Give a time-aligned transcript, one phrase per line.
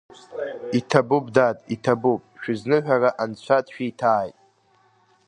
[0.79, 4.37] Иҭабуп, дад, иҭабуп, шәызныҳәара анцәа дшәиҭааит.